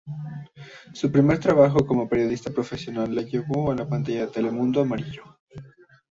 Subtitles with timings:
[0.93, 5.21] Su primer trabajo como periodista profesional la llevó a la pantalla de Telemundo Amarillo.